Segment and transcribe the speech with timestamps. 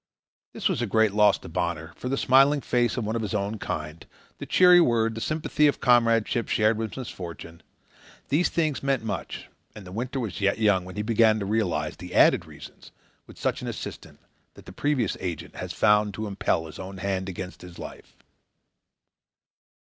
[0.53, 3.35] This was a great loss to Bonner; for the smiling face of one of his
[3.35, 4.03] own kind,
[4.39, 7.61] the cheery word, the sympathy of comradeship shared with misfortune
[8.29, 11.97] these things meant much; and the winter was yet young when he began to realize
[11.97, 12.89] the added reasons,
[13.27, 14.19] with such an assistant,
[14.55, 18.15] that the previous agent had found to impel his own hand against his life.